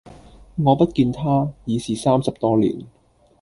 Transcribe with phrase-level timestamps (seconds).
[0.55, 2.85] 我不見他，已是三十多年；